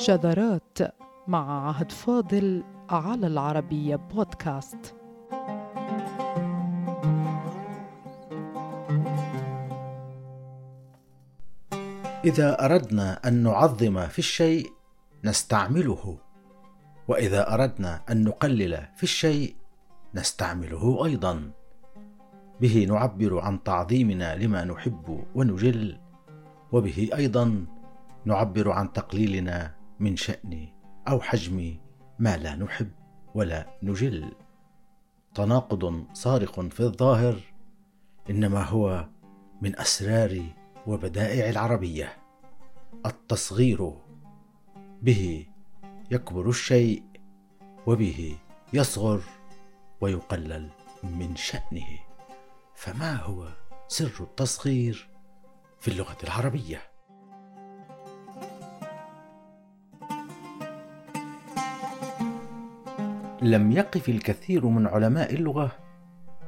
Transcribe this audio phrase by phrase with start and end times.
[0.00, 0.78] شذرات
[1.28, 4.94] مع عهد فاضل على العربية بودكاست.
[12.24, 14.66] إذا أردنا أن نعظم في الشيء
[15.24, 16.18] نستعمله.
[17.08, 19.56] وإذا أردنا أن نقلل في الشيء
[20.14, 21.50] نستعمله أيضا.
[22.60, 25.98] به نعبر عن تعظيمنا لما نحب ونجل
[26.72, 27.66] وبه أيضا
[28.24, 30.68] نعبر عن تقليلنا من شان
[31.08, 31.76] أو حجم
[32.18, 32.90] ما لا نحب
[33.34, 34.32] ولا نجل.
[35.34, 37.40] تناقض صارخ في الظاهر
[38.30, 39.08] إنما هو
[39.62, 40.44] من أسرار
[40.86, 42.18] وبدائع العربية.
[43.06, 43.92] التصغير
[45.02, 45.46] به
[46.10, 47.02] يكبر الشيء
[47.86, 48.38] وبه
[48.72, 49.22] يصغر
[50.00, 50.70] ويقلل
[51.04, 51.98] من شأنه.
[52.74, 53.48] فما هو
[53.88, 55.10] سر التصغير
[55.80, 56.89] في اللغة العربية؟
[63.42, 65.72] لم يقف الكثير من علماء اللغة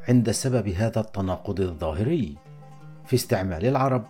[0.08, 2.36] عند سبب هذا التناقض الظاهري.
[3.06, 4.04] في استعمال العرب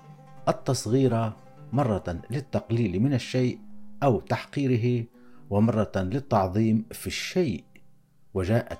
[0.48, 1.33] التصغير
[1.72, 3.58] مرة للتقليل من الشيء
[4.02, 5.05] أو تحقيره
[5.50, 7.64] ومرة للتعظيم في الشيء.
[8.34, 8.78] وجاءت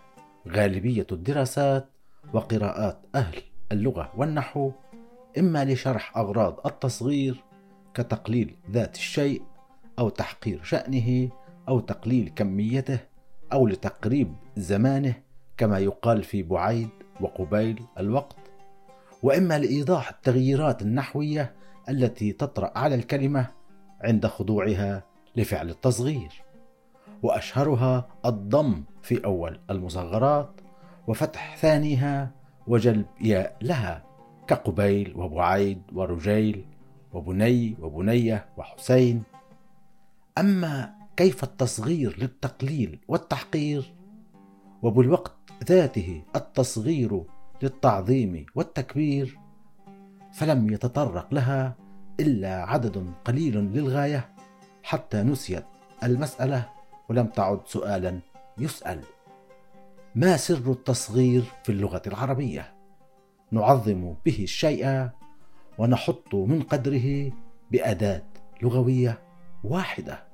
[0.49, 1.89] غالبية الدراسات
[2.33, 4.73] وقراءات أهل اللغة والنحو
[5.39, 7.45] إما لشرح أغراض التصغير
[7.95, 9.43] كتقليل ذات الشيء
[9.99, 11.31] أو تحقير شأنه
[11.69, 13.12] أو تقليل كميته.
[13.53, 15.15] أو لتقريب زمانه
[15.57, 16.89] كما يقال في بعيد
[17.21, 18.37] وقبيل الوقت.
[19.23, 21.55] وإما لإيضاح التغييرات النحوية
[21.89, 23.47] التي تطرأ على الكلمة
[24.01, 25.03] عند خضوعها
[25.37, 26.43] لفعل التصغير.
[27.23, 30.51] وأشهرها الضم في أول المصغرات
[31.07, 32.31] وفتح ثانيها
[32.67, 34.05] وجلب ياء لها
[34.47, 36.67] كقبيل وبعيد ورجيل
[37.13, 39.23] وبني وبنية وحسين.
[40.39, 43.95] أما كيف التصغير للتقليل والتحقير؟
[44.83, 47.25] وبالوقت ذاته التصغير
[47.63, 49.39] للتعظيم والتكبير
[50.33, 51.77] فلم يتطرق لها
[52.21, 54.35] إلا عدد قليل للغاية
[54.83, 55.65] حتى نسيت
[56.03, 56.69] المسألة
[57.09, 58.21] ولم تعد سؤالا
[58.59, 59.01] يسأل.
[60.15, 62.75] ما سر التصغير في اللغة العربية؟
[63.51, 65.09] نعظم به الشيء
[65.79, 67.33] ونحط من قدره
[67.71, 68.23] بأداة
[68.63, 69.19] لغوية
[69.65, 70.32] واحدة.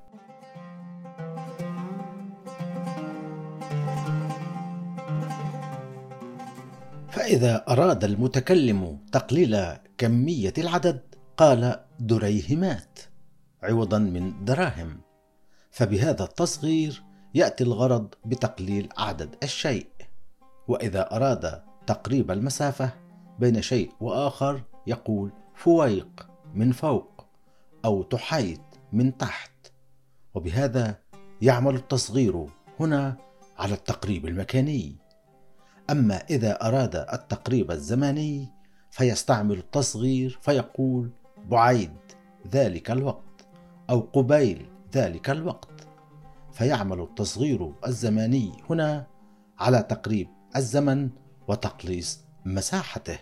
[7.28, 9.56] فإذا أراد المتكلم تقليل
[9.98, 11.00] كمية العدد
[11.36, 12.98] قال دريهمات
[13.62, 15.00] عوضا من دراهم.
[15.70, 17.02] فبهذا التصغير
[17.34, 19.86] يأتي الغرض بتقليل عدد الشيء.
[20.68, 22.90] وإذا أراد تقريب المسافة
[23.38, 27.26] بين شيء وآخر يقول فويق من فوق
[27.84, 28.60] أو تحيط
[28.92, 29.72] من تحت.
[30.34, 30.98] وبهذا
[31.42, 32.46] يعمل التصغير
[32.80, 33.16] هنا
[33.58, 35.07] على التقريب المكاني.
[35.90, 38.48] أما إذا أراد التقريب الزماني
[38.90, 41.10] فيستعمل التصغير فيقول
[41.50, 41.92] بعيد
[42.52, 43.46] ذلك الوقت
[43.90, 45.70] أو قبيل ذلك الوقت.
[46.52, 49.06] فيعمل التصغير الزماني هنا
[49.58, 51.10] على تقريب الزمن
[51.48, 53.18] وتقليص مساحته.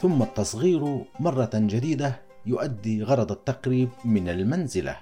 [0.00, 4.96] ثم التصغير مرة جديدة يؤدي غرض التقريب من المنزلة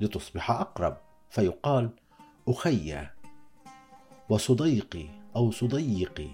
[0.00, 0.96] لتصبح أقرب
[1.30, 1.90] فيقال
[2.48, 3.06] أخي
[4.28, 5.06] وصديقي
[5.36, 6.28] أو صديقي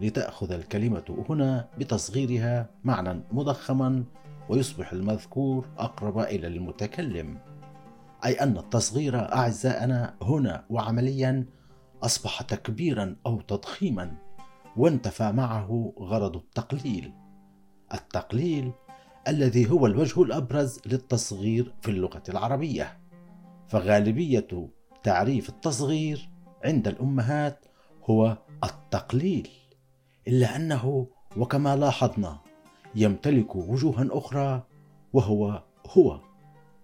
[0.00, 4.04] لتأخذ الكلمة هنا بتصغيرها معنى مضخما
[4.48, 7.38] ويصبح المذكور أقرب إلى المتكلم
[8.24, 11.46] أي أن التصغير أعزائنا هنا وعمليا
[12.02, 14.14] أصبح تكبيرا أو تضخيما
[14.76, 17.12] وانتفى معه غرض التقليل.
[17.94, 18.72] التقليل
[19.28, 22.98] الذي هو الوجه الأبرز للتصغير في اللغة العربية.
[23.68, 24.68] فغالبية
[25.02, 26.28] تعريف التصغير
[26.64, 27.64] عند الأمهات
[28.10, 29.48] هو التقليل
[30.28, 31.06] إلا أنه
[31.36, 32.38] وكما لاحظنا
[32.94, 34.62] يمتلك وجوها أخرى
[35.12, 36.20] وهو هو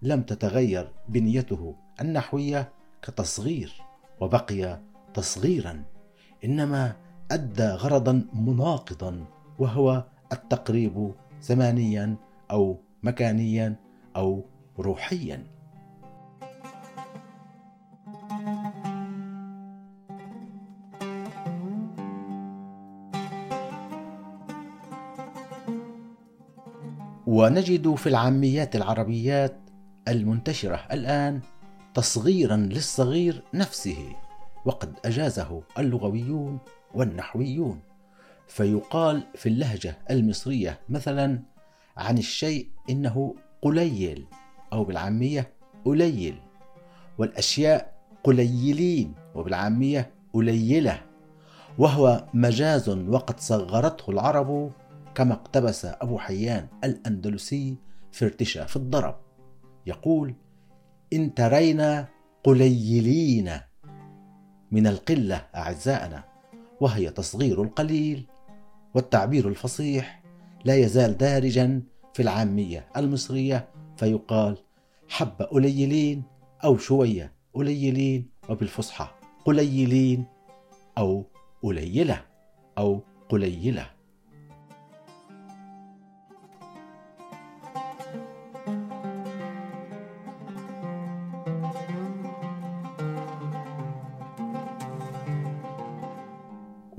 [0.02, 2.72] لم تتغير بنيته النحوية
[3.02, 3.72] كتصغير
[4.20, 4.80] وبقي
[5.14, 5.84] تصغيرا
[6.44, 6.96] إنما
[7.30, 9.24] أدى غرضا مناقضا
[9.58, 11.12] وهو التقريب
[11.42, 12.16] زمانيا
[12.50, 13.76] أو مكانيا
[14.16, 14.44] أو
[14.78, 15.46] روحيا.
[27.26, 29.56] ونجد في العاميات العربيات
[30.08, 31.40] المنتشرة الآن
[31.94, 34.16] تصغيرا للصغير نفسه
[34.64, 36.58] وقد أجازه اللغويون
[36.94, 37.80] والنحويون.
[38.48, 41.42] فيقال في اللهجة المصرية مثلا
[41.96, 44.26] عن الشيء إنه قليل
[44.72, 45.52] أو بالعامية
[45.84, 46.40] قليل
[47.18, 47.94] والأشياء
[48.24, 51.02] قليلين وبالعامية قليلة
[51.78, 54.72] وهو مجاز وقد صغرته العرب
[55.14, 57.76] كما اقتبس أبو حيان الأندلسي
[58.12, 59.16] في ارتشاف الضرب.
[59.86, 60.34] يقول
[61.12, 62.08] إن ترينا
[62.44, 63.50] قليلين
[64.70, 66.24] من القلة أعزائنا
[66.80, 68.26] وهي تصغير القليل.
[68.94, 70.22] والتعبير الفصيح
[70.64, 71.82] لا يزال دارجا
[72.14, 74.56] في العامية المصرية فيقال
[75.08, 76.22] حبة قليلين
[76.64, 79.08] أو شوية قليلين وبالفصحى
[79.44, 80.24] قليلين
[80.98, 81.24] أو
[81.62, 82.24] قليلة
[82.78, 83.93] أو قليلة.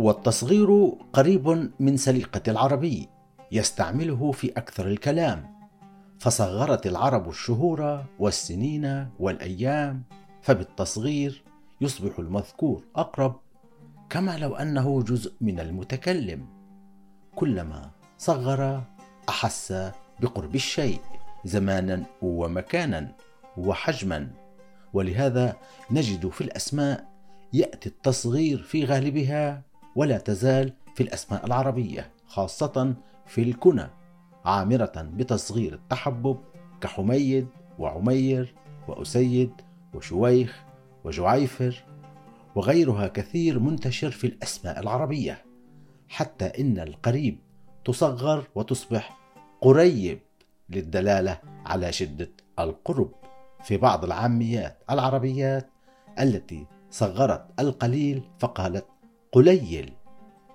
[0.05, 3.09] والتصغير قريب من سليقة العربي
[3.51, 5.55] يستعمله في أكثر الكلام
[6.19, 10.03] فصغرت العرب الشهور والسنين والأيام
[10.41, 11.43] فبالتصغير
[11.81, 13.35] يصبح المذكور أقرب
[14.09, 16.45] كما لو أنه جزء من المتكلم
[17.35, 18.83] كلما صغر
[19.29, 20.99] أحس بقرب الشيء
[21.45, 23.11] زمانا ومكانا
[23.57, 24.31] وحجما
[24.93, 25.55] ولهذا
[25.91, 27.07] نجد في الأسماء
[27.53, 32.95] يأتي التصغير في غالبها ولا تزال في الأسماء العربية خاصة
[33.25, 33.87] في الكنى
[34.45, 36.37] عامرة بتصغير التحبب
[36.81, 37.47] كحميد
[37.79, 38.55] وعمير
[38.87, 39.51] وأسيد
[39.93, 40.63] وشويخ
[41.03, 41.83] وجعيفر
[42.55, 45.45] وغيرها كثير منتشر في الأسماء العربية
[46.09, 47.39] حتى إن القريب
[47.85, 49.17] تصغر وتصبح
[49.61, 50.19] قريب
[50.69, 53.11] للدلالة على شدة القرب.
[53.63, 55.69] في بعض العاميات العربيات
[56.19, 58.85] التي صغرت القليل فقالت
[59.35, 59.93] قليل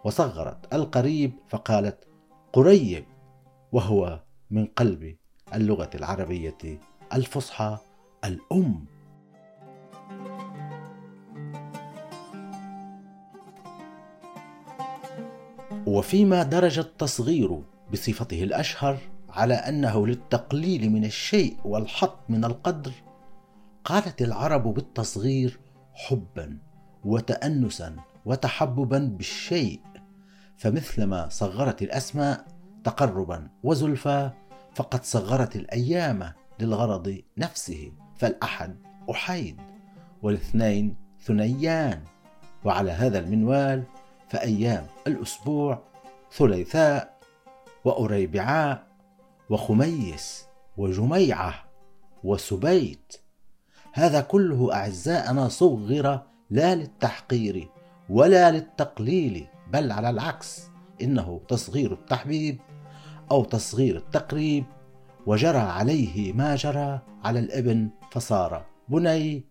[0.04, 2.08] وصغرت القريب فقالت
[2.52, 3.04] قريب
[3.72, 5.16] وهو من قلب
[5.54, 6.80] اللغة العربية
[7.14, 7.78] الفصحى
[8.24, 8.84] الأم.
[15.86, 17.62] وفيما درج التصغير
[17.92, 18.98] بصفته الأشهر
[19.28, 22.92] على أنه للتقليل من الشيء والحط من القدر
[23.84, 25.60] قالت العرب بالتصغير
[25.94, 26.58] حبا
[27.04, 29.80] وتأنسا وتحببا بالشيء
[30.56, 32.44] فمثلما صغرت الأسماء
[32.84, 34.30] تقربا وزلفى
[34.74, 38.76] فقد صغرت الأيام للغرض نفسه فالأحد
[39.10, 39.60] أحيد
[40.22, 42.04] والاثنين ثنيان
[42.64, 43.84] وعلى هذا المنوال
[44.28, 45.82] فأيام الأسبوع
[46.32, 47.18] ثليثاء
[47.84, 48.86] وأريبعاء
[49.50, 50.44] وخميس
[50.76, 51.64] وجميعة
[52.24, 53.16] وسبيت.
[53.92, 57.68] هذا كله أعزائنا صغر لا للتحقير
[58.10, 60.70] ولا للتقليل بل على العكس
[61.02, 62.58] إنه تصغير التحبيب
[63.30, 64.64] أو تصغير التقريب
[65.26, 69.44] وجرى عليه ما جرى على الإبن فصار بني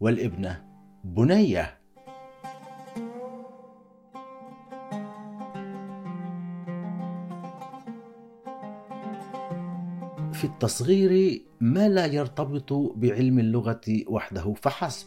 [0.00, 0.64] والإبنة
[1.04, 1.78] بنية.
[10.32, 15.06] في التصغير ما لا يرتبط بعلم اللغة وحده فحسب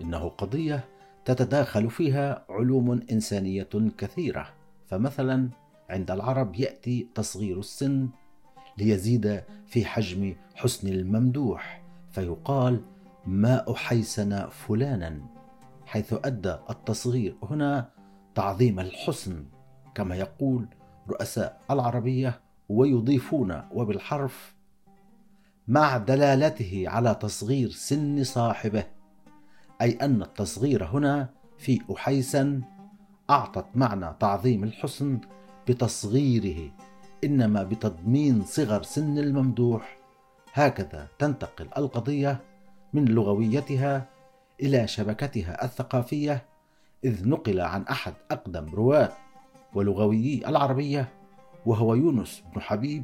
[0.00, 0.84] إنه قضية
[1.34, 3.68] تتداخل فيها علوم إنسانية
[3.98, 4.48] كثيرة.
[4.86, 5.48] فمثلا
[5.90, 8.08] عند العرب يأتي تصغير السن
[8.78, 12.80] ليزيد في حجم حسن الممدوح فيقال
[13.26, 15.20] ما أحيسن فلانا؟
[15.86, 17.88] حيث أدى التصغير هنا
[18.34, 19.44] تعظيم الحسن
[19.94, 20.66] كما يقول
[21.08, 24.54] رؤساء العربية ويضيفون وبالحرف
[25.68, 28.84] مع دلالته على تصغير سن صاحبه
[29.82, 32.60] أي أن التصغير هنا في أحيسا
[33.30, 35.20] أعطت معنى تعظيم الحسن
[35.68, 36.70] بتصغيره
[37.24, 39.98] إنما بتضمين صغر سن الممدوح.
[40.52, 42.40] هكذا تنتقل القضية
[42.92, 44.06] من لغويتها
[44.62, 46.44] إلى شبكتها الثقافية
[47.04, 49.12] إذ نقل عن أحد أقدم رواة
[49.74, 51.08] ولغويي العربية
[51.66, 53.02] وهو يونس بن حبيب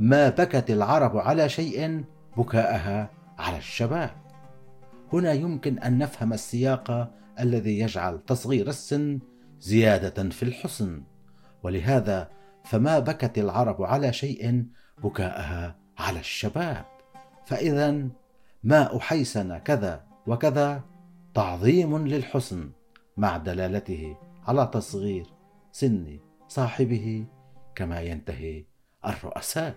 [0.00, 2.04] ما بكت العرب على شيء
[2.36, 4.25] بكاءها على الشباب
[5.12, 9.20] هنا يمكن أن نفهم السياق الذي يجعل تصغير السن
[9.60, 11.02] زيادة في الحسن.
[11.62, 12.30] ولهذا
[12.64, 14.66] فما بكت العرب على شيء
[15.04, 16.84] بكاءها على الشباب.
[17.46, 18.08] فاذا
[18.64, 20.84] ما أحيسن كذا وكذا
[21.34, 22.70] تعظيم للحسن
[23.16, 25.26] مع دلالته على تصغير
[25.72, 27.26] سن صاحبه
[27.74, 28.64] كما ينتهي
[29.06, 29.74] الرؤساء.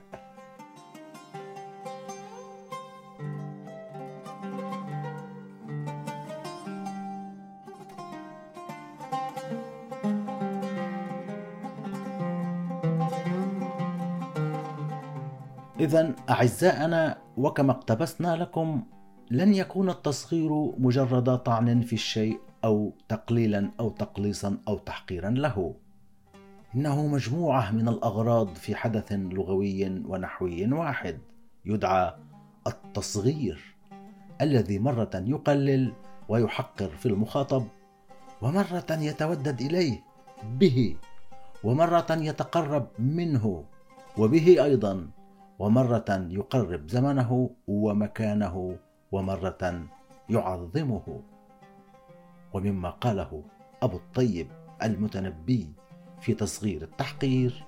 [15.89, 18.84] إذا أعزائنا وكما اقتبسنا لكم
[19.31, 25.75] لن يكون التصغير مجرد طعن في الشيء أو تقليلا أو تقليصا أو تحقيرا له.
[26.75, 31.19] إنه مجموعة من الأغراض في حدث لغوي ونحوي واحد.
[31.65, 32.13] يدعى
[32.67, 33.75] التصغير
[34.41, 35.93] الذي مرة يقلل
[36.29, 37.63] ويحقر في المخاطب
[38.41, 40.03] ومرة يتودد إليه
[40.43, 40.96] به
[41.63, 43.63] ومرة يتقرب منه
[44.17, 45.19] وبه أيضا.
[45.60, 48.78] ومرة يقرب زمنه ومكانه
[49.12, 49.88] ومرة
[50.30, 51.22] يعظمه.
[52.54, 53.44] ومما قاله
[53.82, 54.48] أبو الطيب
[54.84, 55.74] المتنبي
[56.22, 57.66] في تصغير التحقير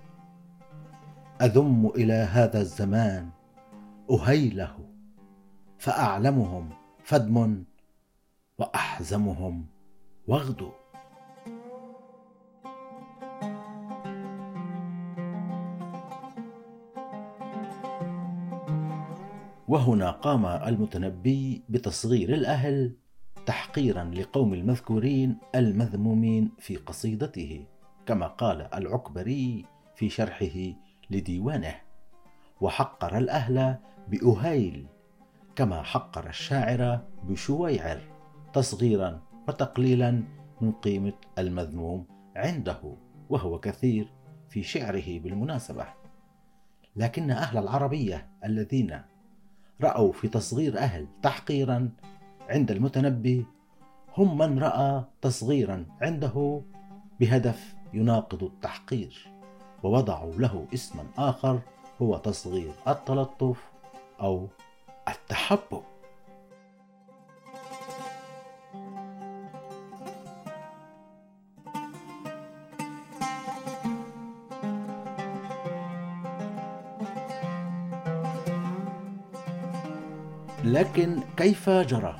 [1.41, 3.29] أذم إلى هذا الزمان
[4.11, 4.77] أهيله
[5.77, 6.69] فأعلمهم
[7.03, 7.63] فدم
[8.57, 9.65] وأحزمهم
[10.27, 10.71] وغد
[19.71, 22.95] وهنا قام المتنبي بتصغير الأهل
[23.45, 27.65] تحقيرا لقوم المذكورين المذمومين في قصيدته
[28.05, 30.73] كما قال العكبري في شرحه
[31.09, 31.75] لديوانه
[32.61, 34.87] وحقر الأهل بأهيل
[35.55, 38.01] كما حقر الشاعر بشويعر
[38.53, 40.23] تصغيرا وتقليلا
[40.61, 42.95] من قيمة المذموم عنده
[43.29, 44.07] وهو كثير
[44.49, 45.85] في شعره بالمناسبة.
[46.95, 49.10] لكن أهل العربية الذين
[49.83, 51.89] رأوا في تصغير أهل تحقيرا
[52.49, 53.45] عند المتنبي.
[54.17, 56.61] هم من رأى تصغيرا عنده
[57.19, 59.27] بهدف يناقض التحقير
[59.83, 61.59] ووضعوا له اسما آخر
[62.01, 63.71] هو تصغير التلطف
[64.21, 64.47] أو
[65.09, 65.90] التحبب.
[80.81, 82.15] لكن كيف جرى؟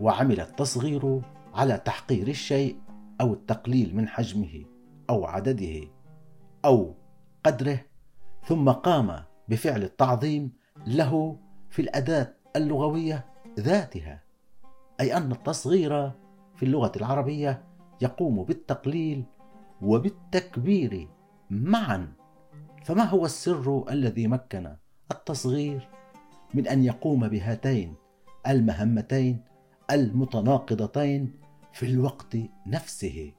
[0.00, 1.20] وعمل التصغير
[1.54, 2.76] على تحقير الشيء
[3.20, 4.64] أو التقليل من حجمه
[5.10, 5.88] أو عدده
[6.64, 6.94] أو
[7.44, 7.80] قدره
[8.44, 10.52] ثم قام بفعل التعظيم
[10.86, 11.38] له
[11.70, 13.26] في الأداة اللغوية
[13.58, 14.22] ذاتها
[15.00, 16.10] أي أن التصغير
[16.56, 17.64] في اللغة العربية
[18.00, 19.24] يقوم بالتقليل
[19.82, 21.08] وبالتكبير
[21.50, 22.12] معا.
[22.84, 24.76] فما هو السر الذي مكن
[25.10, 25.97] التصغير؟
[26.54, 27.94] من أن يقوم بهاتين
[28.48, 29.40] المهمتين
[29.90, 31.32] المتناقضتين
[31.72, 32.36] في الوقت
[32.66, 33.32] نفسه.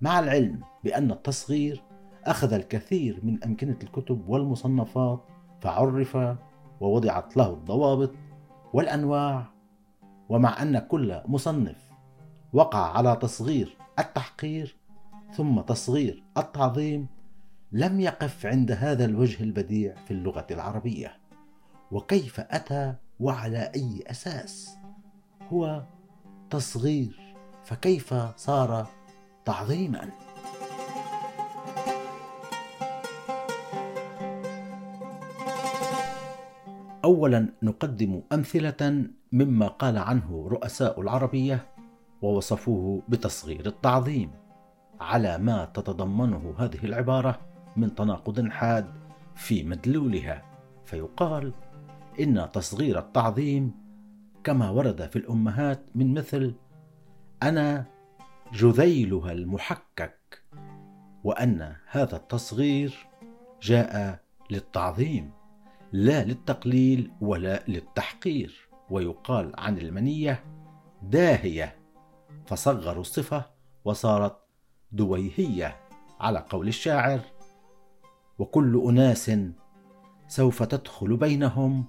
[0.00, 1.82] مع العلم بأن التصغير
[2.24, 5.24] أخذ الكثير من أمكنة الكتب والمصنفات
[5.60, 6.18] فعرف
[6.80, 8.10] ووضعت له الضوابط
[8.72, 9.52] والأنواع.
[10.28, 11.90] ومع أن كل مصنف
[12.52, 14.76] وقع على تصغير التحقير
[15.32, 17.06] ثم تصغير التعظيم
[17.72, 21.21] لم يقف عند هذا الوجه البديع في اللغة العربية.
[21.92, 24.70] وكيف أتى وعلى أي أساس.
[25.52, 25.82] هو
[26.50, 27.34] تصغير
[27.64, 28.86] فكيف صار
[29.44, 30.10] تعظيما؟
[37.04, 41.66] اولا نقدم أمثلة مما قال عنه رؤساء العربية
[42.22, 44.30] ووصفوه بتصغير التعظيم
[45.00, 47.40] على ما تتضمنه هذه العبارة
[47.76, 48.86] من تناقض حاد
[49.34, 50.42] في مدلولها
[50.84, 51.52] فيقال
[52.20, 53.74] إن تصغير التعظيم
[54.44, 56.54] كما ورد في الأمهات من مثل
[57.42, 57.86] أنا
[58.52, 60.42] جذيلها المحكك
[61.24, 63.06] وأن هذا التصغير
[63.62, 65.30] جاء للتعظيم
[65.92, 70.44] لا للتقليل ولا للتحقير ويقال عن المنية
[71.02, 71.76] داهية
[72.46, 73.50] فصغروا الصفة
[73.84, 74.36] وصارت
[74.92, 75.76] دويهية
[76.20, 77.20] على قول الشاعر
[78.38, 79.32] وكل أناس
[80.28, 81.84] سوف تدخل بينهم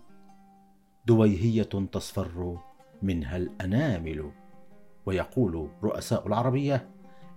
[1.06, 2.58] دويهية تصفر
[3.02, 4.32] منها الأنامل.
[5.06, 6.90] ويقول رؤساء العربية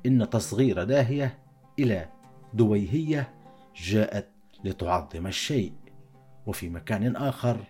[0.07, 1.39] إن تصغير داهية
[1.79, 2.09] إلى
[2.55, 3.35] دويهية
[3.77, 4.29] جاءت
[4.65, 5.73] لتعظم الشيء.
[6.47, 7.61] وفي مكان آخر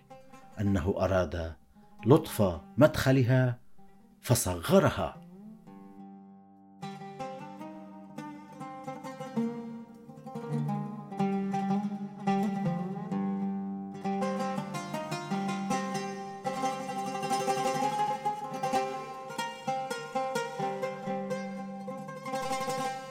[0.61, 1.55] أنه أراد
[2.07, 3.59] لطف مدخلها
[4.21, 5.26] فصغرها.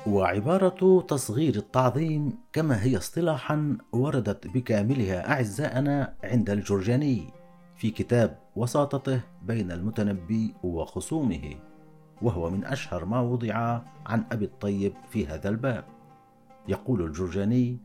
[0.07, 7.33] وعبارة تصغير التعظيم كما هي اصطلاحا وردت بكاملها أعزائنا عند الجرجاني
[7.75, 11.55] في كتاب وساطته بين المتنبي وخصومه
[12.21, 15.85] وهو من أشهر ما وضع عن أبي الطيب في هذا الباب.
[16.67, 17.79] يقول الجرجاني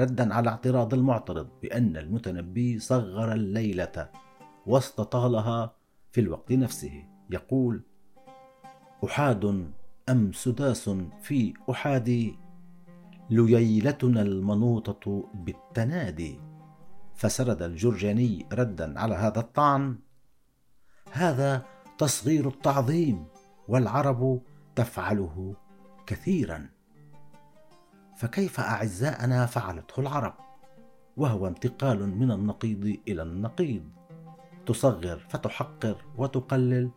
[0.00, 4.10] ردا على اعتراض المعترض بأن المتنبي صغر الليلة
[4.66, 5.74] واستطالها
[6.12, 7.04] في الوقت نفسه.
[7.30, 7.82] يقول
[9.04, 9.70] أحاد
[10.08, 10.90] أم سداس
[11.22, 12.38] في أحادي
[13.30, 16.40] لييلتنا المنوطة بالتنادي؟
[17.14, 19.98] فسرد الجرجاني ردا على هذا الطعن
[21.12, 21.66] هذا
[21.98, 23.26] تصغير التعظيم
[23.68, 24.42] والعرب
[24.76, 25.56] تفعله
[26.06, 26.70] كثيرا.
[28.16, 30.34] فكيف أعزاءنا فعلته العرب؟
[31.16, 33.88] وهو انتقال من النقيض إلى النقيض.
[34.66, 36.90] تصغر فتحقر وتقلل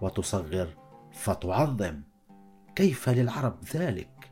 [0.00, 0.68] وتصغر
[1.12, 2.02] فتعظم.
[2.76, 4.30] كيف للعرب ذلك؟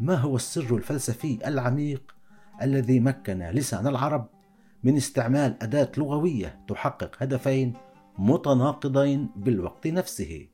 [0.00, 2.14] ما هو السر الفلسفي العميق
[2.62, 4.28] الذي مكن لسان العرب
[4.84, 7.74] من استعمال أداة لغوية تحقق هدفين
[8.18, 10.46] متناقضين بالوقت نفسه؟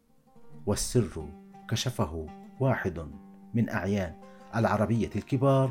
[0.67, 1.29] والسر
[1.69, 2.27] كشفه
[2.61, 3.09] واحد
[3.55, 4.15] من أعيان
[4.57, 5.71] العربية الكبار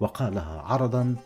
[0.00, 1.16] وقالها عرضا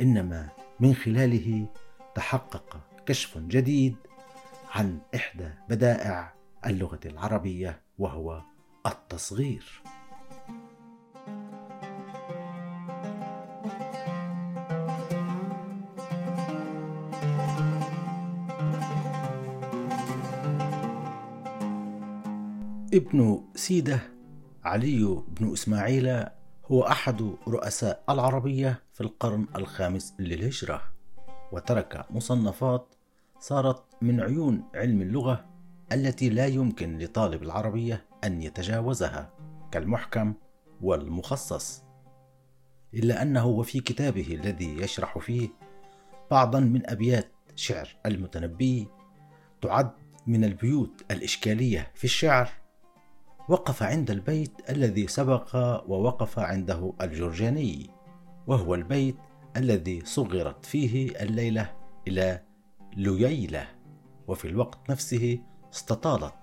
[0.00, 0.48] إنما
[0.80, 1.66] من خلاله
[2.14, 3.96] تحقق كشف جديد
[4.74, 6.34] عن إحدى بدائع
[6.66, 8.49] اللغة العربية وهو
[8.86, 9.82] التصغير.
[22.94, 24.00] ابن سيدة
[24.64, 26.24] علي بن إسماعيل
[26.66, 30.82] هو أحد رؤساء العربية في القرن الخامس للهجرة
[31.52, 32.94] وترك مصنفات
[33.40, 35.49] صارت من عيون علم اللغة
[35.92, 39.30] التي لا يمكن لطالب العربية أن يتجاوزها
[39.72, 40.34] كالمحكم
[40.80, 41.82] والمخصص
[42.94, 45.48] إلا أنه وفي كتابه الذي يشرح فيه
[46.30, 48.88] بعضا من أبيات شعر المتنبي
[49.62, 49.90] تعد
[50.26, 52.48] من البيوت الإشكالية في الشعر.
[53.48, 55.56] وقف عند البيت الذي سبق
[55.88, 57.90] ووقف عنده الجرجاني
[58.46, 59.16] وهو البيت
[59.56, 61.72] الذي صغرت فيه الليلة
[62.08, 62.42] إلى
[62.96, 63.68] لييلة.
[64.28, 65.38] وفي الوقت نفسه
[65.74, 66.34] استطالت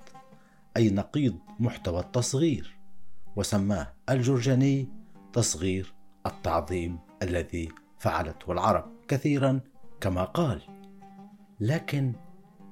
[0.77, 2.77] أي نقيض محتوى التصغير
[3.35, 4.87] وسماه الجرجاني
[5.33, 5.93] تصغير
[6.25, 9.59] التعظيم الذي فعلته العرب كثيرا
[10.01, 10.61] كما قال
[11.59, 12.13] لكن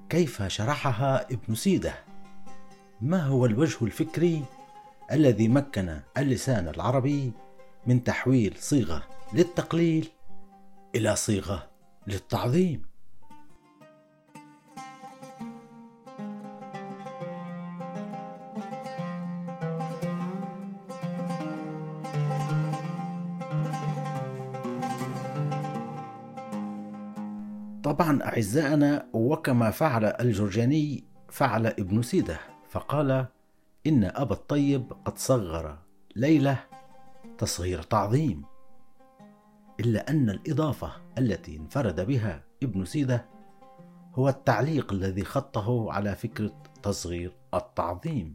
[0.09, 1.93] كيف شرحها ابن سيدة؟
[3.01, 4.45] ما هو الوجه الفكري
[5.11, 7.31] الذي مكن اللسان العربي
[7.87, 10.07] من تحويل صيغة للتقليل
[10.95, 11.69] إلى صيغة
[12.07, 12.94] للتعظيم؟
[27.85, 33.25] طبعا أعزائنا وكما فعل الجرجاني فعل ابن سيده فقال
[33.87, 35.77] إن أبا الطيب قد صغر
[36.15, 36.59] ليلة
[37.37, 38.43] تصغير تعظيم
[39.79, 43.25] إلا أن الإضافة التي انفرد بها ابن سيدة
[44.15, 48.33] هو التعليق الذي خطه على فكرة تصغير التعظيم.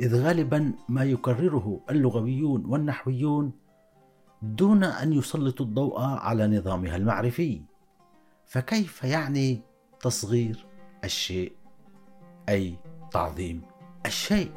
[0.00, 3.52] إذ غالبا ما يكرره اللغويون والنحويون
[4.42, 7.71] دون أن يسلطوا الضوء على نظامها المعرفي.
[8.46, 9.62] فكيف يعني
[10.00, 10.66] تصغير
[11.04, 11.52] الشيء
[12.48, 12.76] أي
[13.12, 13.62] تعظيم
[14.06, 14.52] الشيء؟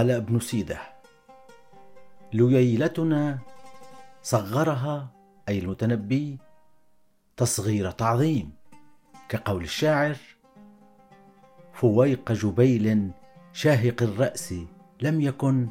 [0.00, 0.78] قال ابن سيده
[2.32, 3.38] لييلتنا
[4.22, 5.12] صغرها
[5.48, 6.38] أي المتنبي
[7.36, 8.52] تصغير تعظيم
[9.28, 10.16] كقول الشاعر
[11.72, 13.10] فويق جبيل
[13.52, 14.54] شاهق الرأس
[15.02, 15.68] لم يكن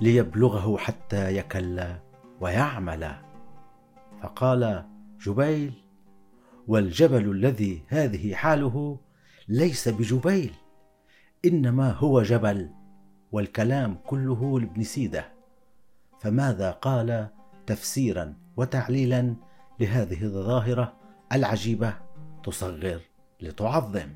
[0.00, 1.84] ليبلغه حتى يكل
[2.40, 3.12] ويعمل.
[4.22, 4.86] فقال
[5.20, 5.72] جبيل
[6.68, 8.98] والجبل الذي هذه حاله
[9.48, 10.54] ليس بجبيل
[11.44, 12.81] إنما هو جبل
[13.32, 15.32] والكلام كله لابن سيدة.
[16.20, 17.28] فماذا قال
[17.66, 19.34] تفسيرا وتعليلا
[19.80, 20.92] لهذه الظاهرة
[21.32, 21.94] العجيبة
[22.44, 23.00] تصغر
[23.40, 24.08] لتعظم؟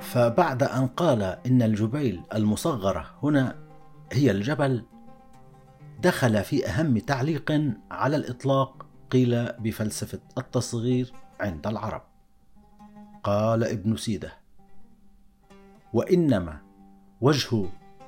[0.00, 3.56] فبعد أن قال إن الجبيل المصغرة هنا
[4.12, 4.84] هي الجبل
[6.04, 7.52] دخل في أهم تعليق
[7.90, 12.02] على الإطلاق قيل بفلسفة التصغير عند العرب.
[13.22, 14.32] قال ابن سيدة
[15.92, 16.58] وإنما
[17.20, 17.66] وجه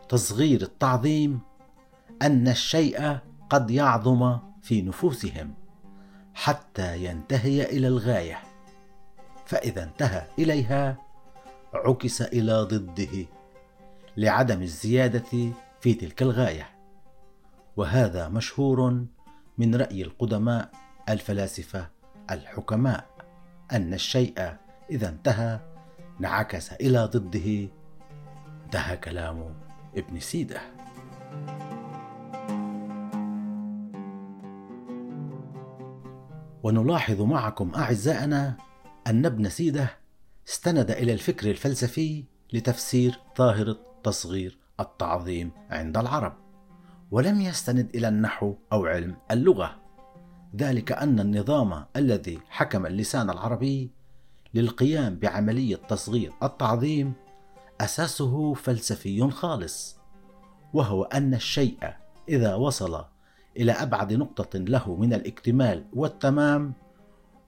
[0.09, 1.41] تصغير التعظيم
[2.23, 3.19] أن الشيء
[3.51, 5.55] قد يعظم في نفوسهم
[6.35, 8.39] حتى ينتهي إلى الغاية
[9.47, 10.99] فإذا انتهى إليها
[11.75, 13.27] عكس إلى ضده
[14.17, 16.76] لعدم الزيادة في تلك الغاية.
[17.77, 19.05] وهذا مشهور
[19.59, 20.71] من رأي القدماء
[21.09, 21.89] الفلاسفة
[22.31, 23.07] الحكماء
[23.73, 24.57] أن الشيء
[24.91, 25.61] إذا انتهى
[26.21, 27.69] انعكس إلى ضده.
[28.65, 29.55] انتهى كلام
[29.97, 30.61] ابن سيدة.
[36.63, 38.57] ونلاحظ معكم أعزائنا
[39.07, 39.91] أن ابن سيدة
[40.49, 46.46] استند إلى الفكر الفلسفي لتفسير ظاهره تصغير التعظيم عند العرب.
[47.11, 49.77] ولم يستند إلى النحو أو علم اللغة.
[50.57, 53.91] ذلك أن النظام الذي حكم اللسان العربي
[54.55, 57.13] للقيام بعملية تصغير التعظيم
[57.81, 59.97] أساسه فلسفي خالص
[60.75, 61.79] وهو أن الشيء
[62.29, 63.05] إذا وصل
[63.57, 66.73] إلى أبعد نقطة له من الاكتمال والتمام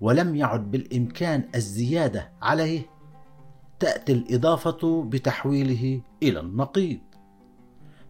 [0.01, 2.83] ولم يعد بالإمكان الزيادة عليه
[3.81, 6.99] تأتي الإضافة بتحويله إلى النقيض.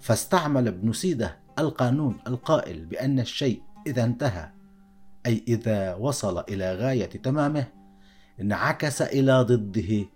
[0.01, 4.51] فاستعمل ابن سيدة القانون القائل بأن الشيء إذا انتهى
[5.27, 7.67] أي إذا وصل إلى غاية تمامه
[8.41, 10.07] انعكس إلى ضده.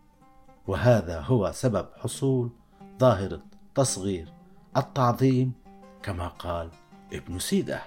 [0.66, 2.50] وهذا هو سبب حصول
[2.98, 3.42] ظاهرة
[3.74, 4.32] تصغير
[4.76, 5.52] التعظيم
[6.02, 6.70] كما قال
[7.12, 7.82] ابن سيدة.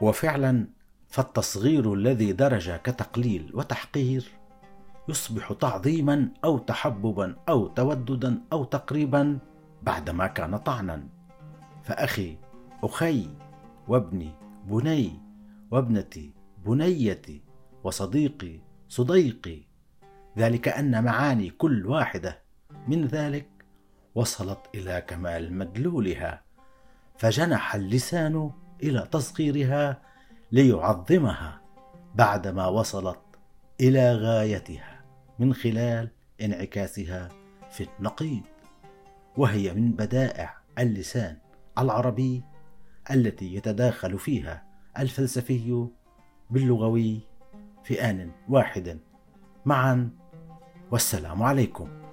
[0.00, 0.75] وفعلا
[1.16, 4.24] فالتصغير الذي درج كتقليل وتحقير
[5.08, 9.38] يصبح تعظيما أو تحببا أو توددا أو تقريبا
[9.82, 11.08] بعدما كان طعنا.
[11.82, 12.36] فأخي
[12.84, 13.28] أخي
[13.88, 14.30] وابني
[14.66, 15.20] بني
[15.70, 16.32] وابنتي
[16.66, 17.42] بنيتي
[17.84, 19.62] وصديقي صديقي
[20.38, 22.42] ذلك أن معاني كل واحدة
[22.88, 23.48] من ذلك
[24.14, 26.42] وصلت إلى كمال مدلولها
[27.18, 28.50] فجنح اللسان
[28.82, 30.05] إلى تصغيرها
[30.52, 31.60] ليعظمها
[32.14, 33.18] بعدما وصلت
[33.80, 35.04] إلى غايتها
[35.38, 37.28] من خلال انعكاسها
[37.70, 38.42] في النقيض.
[39.36, 41.36] وهي من بدائع اللسان
[41.78, 42.42] العربي
[43.10, 44.66] التي يتداخل فيها
[44.98, 45.86] الفلسفي
[46.50, 47.20] باللغوي
[47.84, 48.98] في آن واحد.
[49.64, 50.10] معا
[50.90, 52.05] والسلام عليكم.